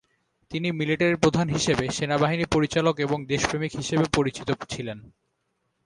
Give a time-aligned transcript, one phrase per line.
[0.51, 4.97] তিনি মিলিটারি প্রধান হিসেবে সেনাবাহিনী পরিচালক এবং দেশপ্রেমিক হিসেবে পরিচিত ছিলেন।